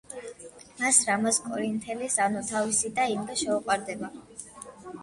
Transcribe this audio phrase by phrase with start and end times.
[0.79, 4.13] მას რამაზ კორინთელის, ანუ თავისი და ინგა შეუყვარდება.